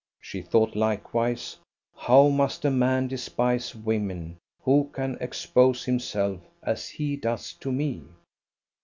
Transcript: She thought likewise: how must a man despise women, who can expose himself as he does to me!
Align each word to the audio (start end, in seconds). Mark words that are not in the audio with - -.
She 0.19 0.41
thought 0.41 0.75
likewise: 0.75 1.57
how 1.95 2.29
must 2.29 2.65
a 2.65 2.71
man 2.71 3.07
despise 3.07 3.75
women, 3.75 4.39
who 4.63 4.89
can 4.91 5.15
expose 5.21 5.83
himself 5.83 6.41
as 6.63 6.89
he 6.89 7.15
does 7.15 7.53
to 7.61 7.71
me! 7.71 8.01